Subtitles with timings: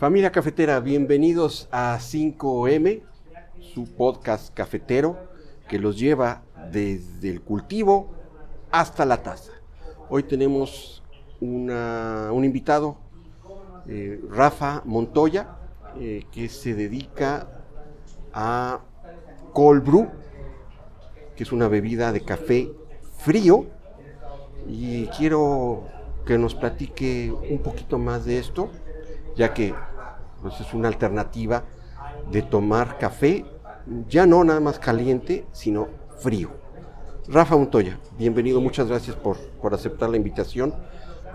[0.00, 3.02] Familia cafetera, bienvenidos a 5M,
[3.74, 5.18] su podcast cafetero
[5.68, 6.40] que los lleva
[6.72, 8.10] desde el cultivo
[8.70, 9.52] hasta la taza.
[10.08, 11.02] Hoy tenemos
[11.38, 12.96] una- un invitado,
[13.86, 15.58] eh, Rafa Montoya,
[15.98, 17.46] eh, que se dedica
[18.32, 18.80] a
[19.52, 20.08] cold brew,
[21.36, 22.70] que es una bebida de café
[23.18, 23.66] frío.
[24.66, 25.84] Y quiero
[26.24, 28.70] que nos platique un poquito más de esto,
[29.36, 29.74] ya que
[30.42, 31.64] pues, es una alternativa
[32.30, 33.44] de tomar café,
[34.08, 36.50] ya no nada más caliente, sino frío.
[37.28, 40.74] Rafa Montoya, bienvenido, muchas gracias por, por aceptar la invitación.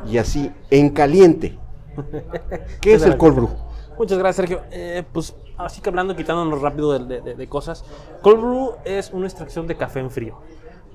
[0.07, 1.57] Y así, en caliente,
[2.81, 3.49] ¿qué es el cold brew?
[3.97, 4.61] Muchas gracias, Sergio.
[4.71, 7.85] Eh, pues así que hablando, quitándonos rápido de, de- de cosas,
[8.21, 10.37] cold brew es una extracción de café en frío.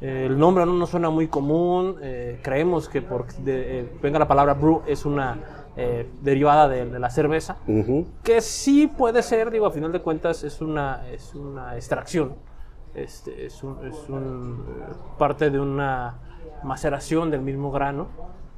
[0.03, 1.97] Eh, el nombre no nos suena muy común.
[2.03, 5.39] eh, creemos que por de- eh, venga la palabra brew es una
[5.77, 10.01] eh, derivada de, de la cerveza, Ujú, que sí puede ser, digo, a final de
[10.01, 12.35] cuentas es una, es una extracción.
[12.95, 16.19] Este, es un, es un, eh, parte de una
[16.65, 18.09] maceración del mismo grano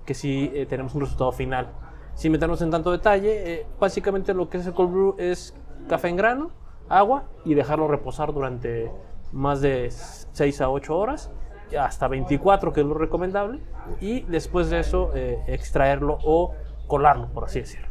[0.07, 1.69] que sí eh, tenemos un resultado final.
[2.15, 5.55] Sin meternos en tanto detalle, eh, básicamente lo que es el cold brew es
[5.89, 6.51] café en grano,
[6.89, 8.91] agua y dejarlo reposar durante
[9.33, 11.31] más de 6 a 8 horas,
[11.79, 13.61] hasta 24 que es lo recomendable,
[14.01, 16.55] y después de eso eh, extraerlo o
[16.87, 17.89] colarlo, por así decirlo.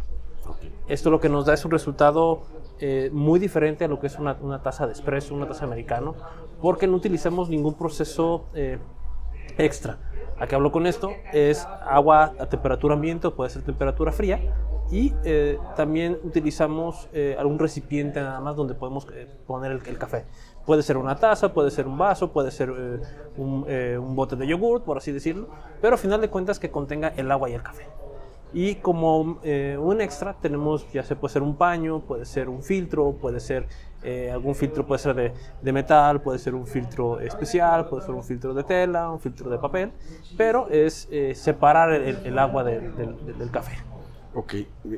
[0.87, 2.41] Esto lo que nos da es un resultado
[2.79, 6.15] eh, muy diferente a lo que es una, una taza de espresso, una taza americano,
[6.61, 8.79] porque no utilizamos ningún proceso eh,
[9.57, 9.99] extra.
[10.39, 11.11] ¿A qué hablo con esto?
[11.31, 14.39] Es agua a temperatura ambiente o puede ser temperatura fría.
[14.89, 19.07] Y eh, también utilizamos algún recipiente nada más donde podemos
[19.47, 20.25] poner el, el café.
[20.65, 22.71] Puede ser una taza, puede ser un vaso, puede ser
[23.37, 25.47] un, un bote de yogur, por así decirlo.
[25.79, 27.87] Pero al final de cuentas que contenga el agua y el café.
[28.53, 32.61] Y como eh, un extra tenemos, ya se puede ser un paño, puede ser un
[32.61, 33.67] filtro, puede ser
[34.03, 38.13] eh, algún filtro, puede ser de, de metal, puede ser un filtro especial, puede ser
[38.13, 39.91] un filtro de tela, un filtro de papel,
[40.35, 43.77] pero es eh, separar el, el agua de- del- del café.
[44.33, 44.55] Ok,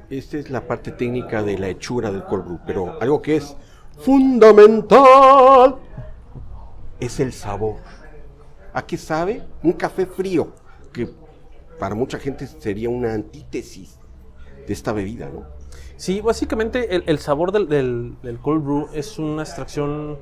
[0.10, 3.56] esta es la parte técnica de la hechura del cold brew, pero algo que es
[4.00, 5.76] fundamental
[7.00, 7.76] es el sabor.
[8.74, 9.44] ¿A qué sabe?
[9.62, 10.54] Un café frío,
[10.92, 11.10] que
[11.80, 14.00] para mucha gente sería una antítesis
[14.68, 15.44] de esta bebida, ¿no?
[15.98, 20.18] Sí, básicamente el, el sabor del, del- del cold brew es una extracción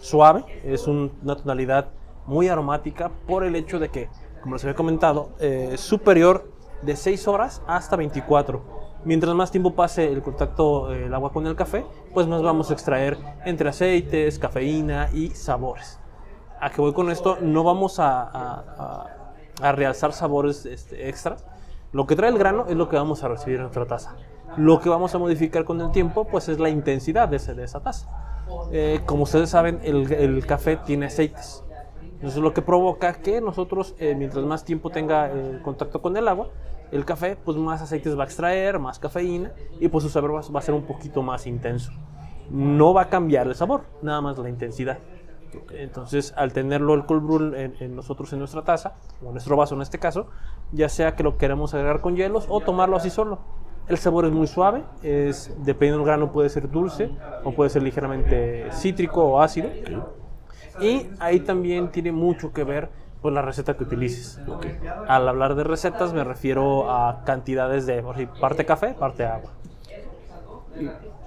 [0.00, 1.88] suave, es un- una tonalidad
[2.26, 4.08] muy aromática por el hecho de que,
[4.42, 6.50] como les había comentado, eh, es superior
[6.82, 8.62] de 6 horas hasta 24.
[9.04, 12.70] Mientras más tiempo pase el contacto eh, el agua con el café, pues más vamos
[12.70, 16.00] a extraer entre aceites, cafeína y sabores.
[16.60, 17.38] ¿A qué voy con esto?
[17.40, 19.25] No vamos a- a-
[19.60, 21.44] a realzar sabores este, extras.
[21.92, 24.16] Lo que trae el grano es lo que vamos a recibir en nuestra taza.
[24.56, 28.08] Lo que vamos a modificar con el tiempo, pues es la intensidad de, esa taza.
[28.70, 31.62] Eh, como ustedes saben, el, café tiene aceites.
[32.14, 35.30] Entonces lo que provoca que nosotros, eh, mientras más tiempo tenga
[35.62, 36.48] contacto con el agua,
[36.92, 40.58] el café, pues más aceites va a extraer, más cafeína, y pues su sabor va
[40.58, 41.92] a ser un poquito más intenso.
[42.50, 44.98] No va a cambiar el sabor, nada más la intensidad.
[45.70, 49.56] Entonces, al tenerlo el cold brew en, en nosotros en nuestra taza, o en nuestro
[49.56, 50.26] vaso en este caso,
[50.72, 53.38] ya sea que lo queramos agregar con hielos o tomarlo así solo.
[53.88, 57.10] El sabor es muy suave, es, dependiendo del grano puede ser dulce
[57.44, 59.70] o puede ser ligeramente cítrico o ácido.
[60.80, 62.90] Y ahí también tiene mucho que ver
[63.22, 64.40] pues, la receta que utilices.
[65.06, 68.02] Al hablar de recetas me refiero a cantidades de
[68.40, 69.52] parte café, parte agua.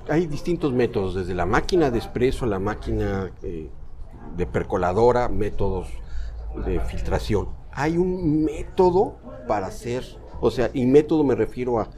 [0.09, 3.69] Hay distintos métodos, desde la máquina de espresso, la máquina eh,
[4.35, 6.03] de percoladora, métodos
[6.53, 7.49] de filtración.
[7.71, 10.05] Hay un método para hacer,
[10.39, 11.89] o sea, y método me refiero a,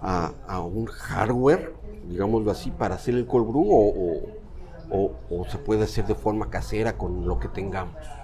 [0.00, 3.46] a- un hardware, digámoslo así, para hacer el cold
[4.88, 8.23] o- o se puede hacer de forma casera con lo que tengamos.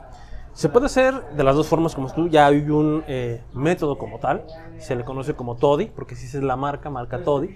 [0.53, 2.29] Se puede hacer de las dos formas como tú.
[2.29, 4.44] Ya hay un eh, método como tal.
[4.79, 7.55] Se le conoce como Toddy, porque si es la marca, marca Toddy.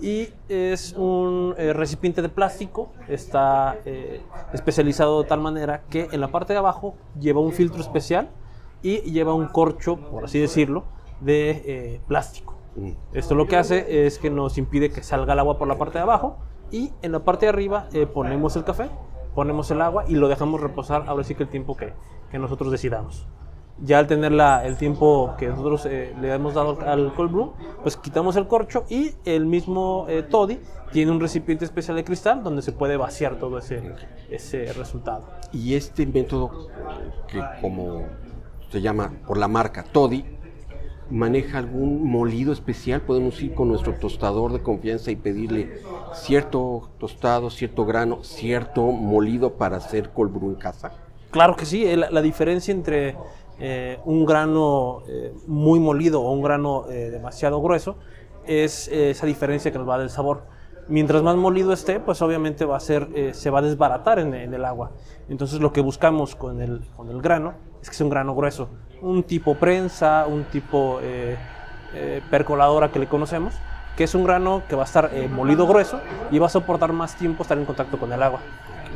[0.00, 2.92] Y es un eh, recipiente de plástico.
[3.08, 7.80] Está eh, especializado de tal manera que en la parte de abajo lleva un filtro
[7.80, 8.30] especial
[8.82, 10.84] y lleva un corcho, por así decirlo,
[11.20, 12.54] de plástico.
[12.76, 12.92] Mm.
[13.12, 15.98] Esto lo que hace es que nos impide que salga el agua por la parte
[15.98, 16.36] de abajo
[16.70, 18.88] y en la parte de arriba ponemos el café,
[19.38, 21.92] ponemos el agua y lo dejamos reposar ahora sí que el tiempo que,
[22.28, 23.24] que nosotros decidamos.
[23.80, 27.52] Ya al tener la- el tiempo que nosotros eh, le hemos dado al cold brew,
[27.84, 30.58] pues quitamos el corcho y el mismo eh, toddy
[30.90, 33.80] tiene un recipiente especial de cristal donde se puede vaciar todo ese,
[34.28, 35.22] ese resultado.
[35.52, 36.66] Y este método,
[37.28, 38.06] que como
[38.70, 40.24] se llama por la marca Toddy,
[41.10, 43.00] maneja algún molido especial.
[43.02, 45.80] Podemos ir con nuestro tostador de confianza y pedirle
[46.14, 50.92] cierto tostado, cierto grano, cierto molido para hacer cold brew en casa.
[51.30, 53.16] Claro que sí, la, la diferencia entre
[53.60, 57.96] eh, un grano eh, muy molido o un grano eh, demasiado grueso
[58.46, 60.44] es esa diferencia que nos va a dar el sabor.
[60.88, 64.54] Mientras más molido esté, pues obviamente va a ser, se va a desbaratar en, en,
[64.54, 64.92] el agua.
[65.28, 67.52] Entonces lo que buscamos con el, con el grano
[67.82, 71.00] es que sea un grano grueso, un tipo prensa, un tipo
[72.30, 73.54] percoladora que le conocemos,
[73.96, 76.00] que es un grano que va a estar molido grueso
[76.30, 78.40] y va a soportar más tiempo estar en contacto con el agua.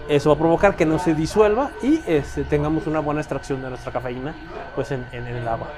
[0.09, 3.69] Eso va a provocar que no se disuelva y este, tengamos una buena extracción de
[3.69, 4.35] nuestra cafeína
[4.75, 5.69] pues en, en, el agua.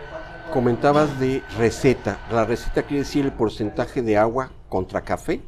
[0.52, 2.18] Comentabas de receta.
[2.32, 5.42] ¿La receta quiere decir el porcentaje de agua contra café?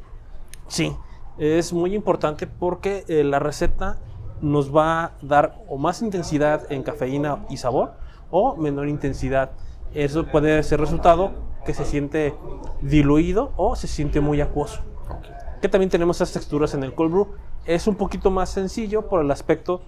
[0.67, 0.95] Sí,
[1.37, 3.97] es muy importante porque eh, la receta
[4.41, 7.93] nos va a dar o más intensidad en cafeína y sabor
[8.29, 9.51] o menor intensidad.
[9.93, 11.31] Eso puede ser resultado
[11.65, 12.33] que se siente
[12.81, 14.81] diluido o se siente muy acuoso.
[15.05, 15.31] Okay.
[15.61, 17.27] Que también tenemos esas texturas en el cold brew
[17.67, 19.81] es un poquito más sencillo por el aspecto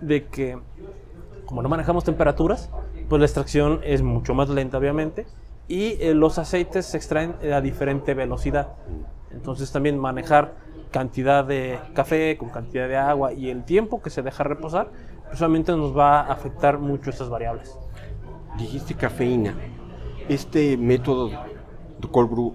[0.00, 0.56] de que,
[1.46, 2.70] como no manejamos temperaturas,
[3.08, 5.26] pues la extracción es mucho más lenta, obviamente,
[5.66, 8.68] y eh, los aceites se extraen a diferente velocidad.
[9.32, 10.54] Entonces también manejar
[10.92, 14.90] cantidad de café con cantidad de agua y el tiempo que se deja reposar,
[15.26, 17.76] pues obviamente nos va a afectar mucho estas variables.
[18.56, 19.54] Dijiste cafeína.
[20.28, 21.36] Este método de
[22.10, 22.54] cold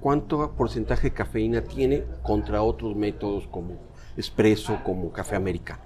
[0.00, 3.74] cuánto porcentaje de cafeína tiene contra otros métodos como
[4.16, 5.80] espresso, como café americano.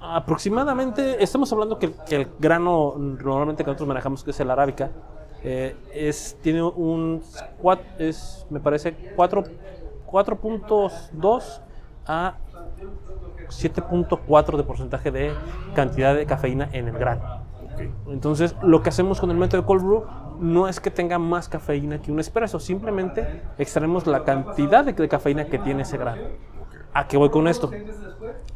[0.00, 4.90] Aproximadamente, estamos hablando que, que, el grano normalmente que nosotros manejamos, que es el arábica,
[5.44, 7.22] eh, es, tiene un,
[7.98, 11.60] es, me parece, 4.2
[12.06, 12.34] a
[13.48, 15.34] 7.4 de porcentaje de
[15.74, 17.41] cantidad de cafeína en el grano.
[18.08, 20.04] Entonces, lo que hacemos con el método de cold brew
[20.40, 25.08] no es que tenga más cafeína que un espresso, simplemente extraemos la cantidad de, de
[25.08, 26.22] cafeína que tiene ese grano.
[26.94, 27.70] ¿A qué voy con esto?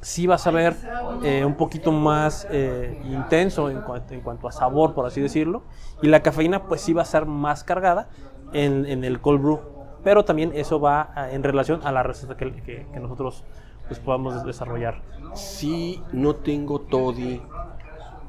[0.01, 0.77] Sí vas a ver
[1.23, 5.63] eh, un poquito más eh, intenso en cuanto, en cuanto, a sabor, por así decirlo,
[6.03, 8.09] y la cafeína pues sí va a ser más cargada
[8.53, 9.61] en, en el cold brew,
[10.05, 13.43] pero también eso va a, en relación a la receta que, que, que nosotros
[13.89, 15.01] pues, podamos desarrollar.
[15.35, 17.41] Si no tengo toddy,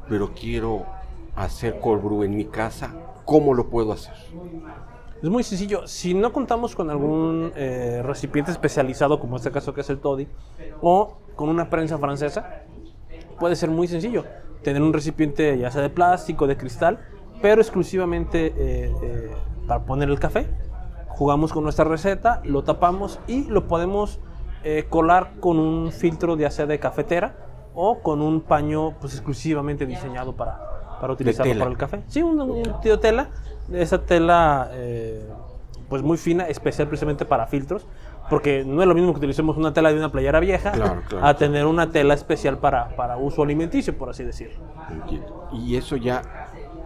[0.10, 0.86] pero quiero
[1.36, 2.94] hacer cold brew en mi casa,
[3.26, 4.14] ¿cómo lo puedo hacer?
[5.22, 5.88] Es muy sencillo.
[5.88, 10.28] Si no contamos con algún eh, recipiente especializado, como este caso que es el toddy,
[10.82, 12.64] o con una prensa francesa,
[13.40, 14.26] puede ser muy sencillo.
[14.64, 17.00] Tener un recipiente ya sea de plástico, de cristal,
[17.42, 19.32] pero exclusivamente eh, eh,
[19.68, 20.48] para poner el café.
[21.10, 24.20] Jugamos con nuestra receta, lo tapamos y lo podemos
[24.64, 27.47] eh, colar con un filtro ya sea de cafetera
[27.80, 32.02] o con un paño pues exclusivamente diseñado para, para utilizarlo para el café.
[32.08, 33.30] Sí, un, un tío tela
[33.72, 35.26] esa tela eh,
[35.90, 37.86] pues muy fina, especial precisamente para filtros,
[38.30, 41.26] porque no es lo mismo que utilicemos una tela de una playera vieja Claro, claro.
[41.26, 44.58] a tener una tela especial para, para uso alimenticio, por así decirlo.
[44.90, 45.50] Entiendo.
[45.54, 46.22] Y eso ya,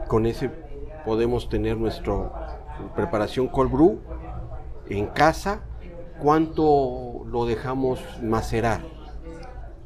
[0.08, 0.52] con ese
[1.06, 2.14] podemos tener nuestra
[2.96, 4.00] preparación cold brew
[4.90, 5.62] en casa.
[6.20, 8.82] ¿Cuánto lo dejamos macerar?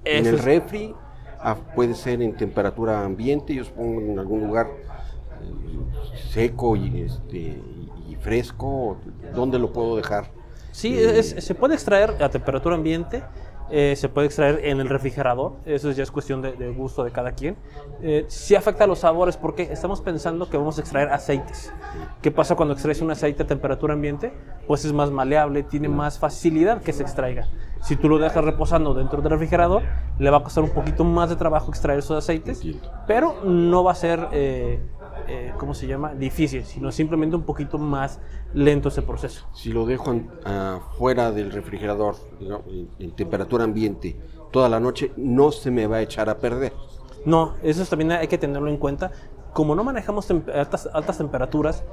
[0.05, 0.93] En el refri,
[1.39, 7.37] ah, puede ser en temperatura ambiente, yo supongo en algún lugar eh, seco y, este,
[7.37, 8.97] y- y fresco.
[9.33, 10.31] ¿Dónde lo puedo dejar?
[10.71, 13.23] Sí, Eh, es- se puede extraer a temperatura ambiente,
[13.69, 17.11] eh, se puede extraer en el refrigerador, eso ya es cuestión de, de gusto de
[17.11, 17.57] cada quien.
[18.01, 21.73] Eh, sí afecta a los sabores porque estamos pensando que vamos a extraer aceites.
[22.21, 24.33] ¿Qué pasa cuando extraes un aceite a temperatura ambiente?
[24.67, 27.47] Pues es más maleable, tiene más facilidad que se extraiga.
[27.81, 29.83] Si tú lo dejas reposando dentro del refrigerador,
[30.17, 32.63] le va a costar un poquito más de trabajo extraer esos aceites,
[33.05, 34.79] pero no va a ser, eh,
[35.27, 36.13] eh, ¿cómo se llama?
[36.13, 38.19] Difícil, sino simplemente un poquito más
[38.53, 39.45] lento ese proceso.
[39.53, 44.15] Si lo dejo en- ah, fuera del refrigerador, digamos, en, en temperatura ambiente,
[44.51, 46.73] toda la noche, no se me va a echar a perder.
[47.25, 49.11] No, eso también hay que tenerlo en cuenta.
[49.53, 51.83] Como no manejamos tem- altas, altas temperaturas,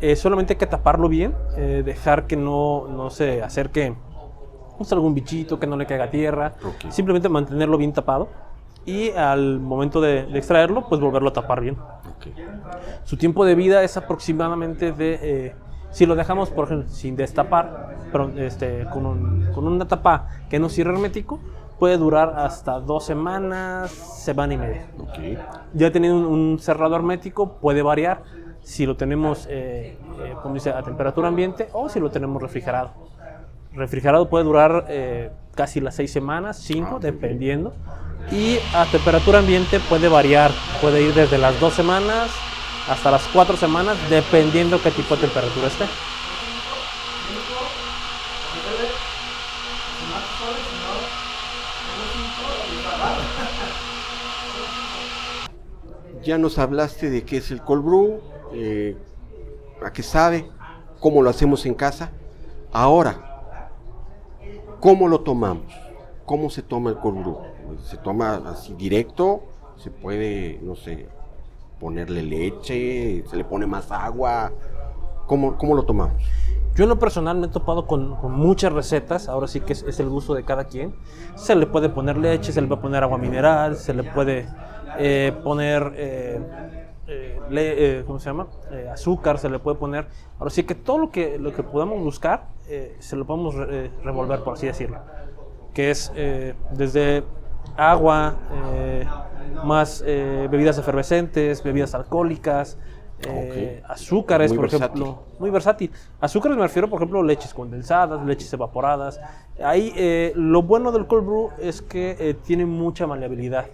[0.00, 3.94] eh, solamente hay que taparlo bien, eh, dejar que no, no se acerque
[4.80, 6.90] sé, algún bichito, que no le caiga tierra, Ok.
[6.92, 8.28] simplemente mantenerlo bien tapado
[8.88, 11.76] y al momento de, de extraerlo, pues volverlo a tapar bien.
[11.76, 12.26] Ok.
[13.04, 15.54] Su tiempo de vida es aproximadamente de, eh,
[15.90, 20.58] si lo dejamos, por ejemplo, sin destapar, pero este, con, un- con una tapa que
[20.58, 21.38] no cierre hermético,
[21.78, 24.86] puede durar hasta dos semanas, semana y media.
[24.98, 25.18] Ok.
[25.74, 28.22] Ya teniendo un, un cerrado hermético puede variar
[28.62, 32.90] si lo tenemos, eh, eh, como dice, a temperatura ambiente o si lo tenemos refrigerado.
[33.74, 37.74] Refrigerado puede durar eh, casi las seis semanas, cinco, Ah, dependiendo.
[38.30, 42.30] Y a temperatura ambiente puede variar, puede ir desde las dos semanas
[42.88, 45.86] hasta las 4 semanas, dependiendo qué tipo de temperatura esté.
[56.22, 58.20] Ya nos hablaste de qué es el cold brew,
[58.52, 58.96] eh,
[59.84, 60.50] a qué sabe,
[61.00, 62.10] cómo lo hacemos en casa.
[62.72, 63.40] Ahora,
[64.80, 65.72] ¿cómo lo tomamos?
[66.26, 67.47] ¿Cómo se toma el cold brew?
[67.84, 69.42] ¿Se toma así directo?
[69.76, 71.06] ¿Se puede, no sé,
[71.80, 73.24] ponerle leche?
[73.28, 74.52] ¿Se le pone más agua?
[75.26, 76.22] ¿Cómo, cómo lo tomamos?
[76.78, 80.08] Yo en lo personal me he topado con, muchas recetas, ahora sí que es, el
[80.08, 80.94] gusto de cada quien.
[81.34, 84.46] Se le puede poner leche, se le puede poner agua mineral, se le puede
[84.96, 86.40] eh, poner, eh,
[87.08, 88.46] eh, ¿cómo se llama?
[88.92, 90.06] azúcar, se le puede poner.
[90.38, 92.46] Ahora sí que todo lo que, lo que podamos buscar,
[93.00, 94.98] se lo podemos re, revolver, por así decirlo.
[95.74, 96.12] Que es
[96.70, 97.24] desde
[97.76, 98.36] agua,
[99.64, 102.78] más bebidas efervescentes, bebidas alcohólicas,
[103.26, 105.02] eh, azúcares, muy por versátil.
[105.02, 105.90] ejemplo, muy versátil.
[106.20, 109.20] Azúcares me refiero, por ejemplo, leches condensadas, leches evaporadas.
[109.62, 113.66] Ahí eh, lo bueno del cold brew es que eh, tiene mucha maleabilidad.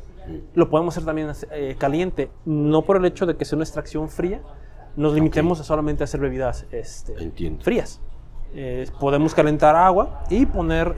[0.54, 1.30] Lo podemos hacer también
[1.76, 4.40] caliente, no por el hecho de que sea una extracción fría,
[4.96, 5.62] nos limitemos okay.
[5.62, 7.14] a solamente hacer bebidas este,
[7.60, 8.00] frías.
[8.98, 10.94] podemos calentar agua y poner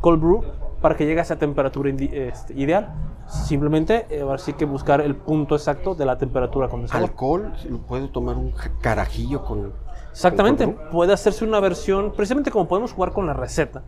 [0.00, 0.44] cold brew
[0.80, 2.94] para que llegue a esa temperatura este, ideal.
[3.26, 7.04] Simplemente eh, ahora sí que buscar el punto exacto de la temperatura condensada.
[7.04, 7.52] ¿Alcohol?
[7.86, 9.72] ¿Puede tomar un carajillo con...?
[10.10, 13.82] Exactamente, con puede hacerse una versión, precisamente como podemos jugar con la receta,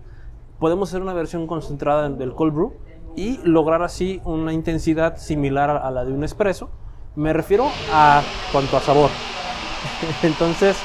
[0.59, 2.75] podemos hacer una versión concentrada del cold brew
[3.17, 6.71] y lograr así una intensidad similar a la de un espresso.
[7.17, 9.11] Me refiero a cuanto a sabor.
[10.23, 10.77] Entonces,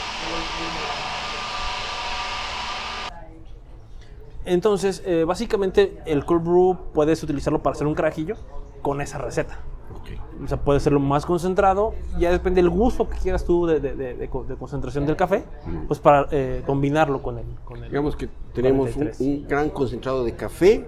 [4.46, 8.36] Entonces, eh, básicamente el cold brew puedes utilizarlo para hacer un carajillo
[8.82, 9.60] con esa receta.
[10.02, 10.20] Okay.
[10.44, 13.96] O sea, puede serlo más concentrado, ya depende del gusto que quieras tú de, de,
[13.96, 15.46] de, de concentración del café,
[15.88, 20.24] pues para eh, combinarlo con el, con el, Digamos que tenemos un, un, gran concentrado
[20.24, 20.88] de café,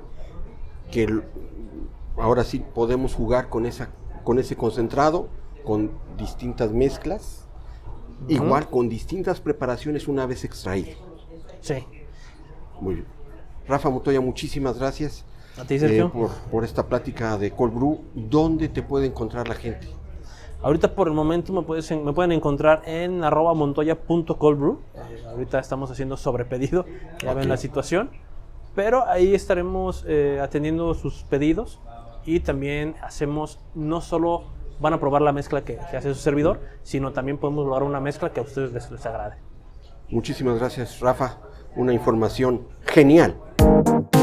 [0.91, 1.23] que el,
[2.17, 3.89] ahora sí podemos jugar con, esa,
[4.23, 5.29] con ese concentrado,
[5.63, 7.47] con distintas mezclas,
[8.21, 8.31] uh -huh.
[8.31, 10.97] igual con distintas preparaciones una vez extraído.
[11.61, 11.85] Sí.
[12.81, 13.16] Muy bien.
[13.67, 15.25] Rafa Montoya, muchísimas gracias.
[15.59, 16.07] A ti, Sergio.
[16.07, 18.01] Eh, por, por, esta plática de Cold Brew.
[18.13, 19.87] ¿Dónde te puede encontrar la gente?
[20.61, 24.79] Ahorita por el momento me, puedes, me pueden encontrar en arroba montoya.coldbrew.
[24.95, 26.85] Eh, ahorita estamos haciendo sobrepedido,
[27.21, 27.35] ya okay.
[27.35, 28.09] ven la situación.
[28.75, 31.79] Pero ahí estaremos eh, atendiendo sus pedidos
[32.25, 34.43] y también hacemos, no solo
[34.79, 37.99] van a probar la mezcla que, que hace su servidor, sino también podemos lograr una
[37.99, 39.37] mezcla que a ustedes les, les agrade.
[40.09, 41.37] Muchísimas gracias, Rafa.
[41.75, 43.35] Una información genial.
[43.67, 44.16] Thank you.